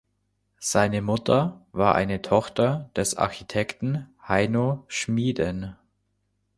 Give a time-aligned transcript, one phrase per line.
[0.57, 5.75] Seine Mutter war eine Tochter des Architekten Heino Schmieden.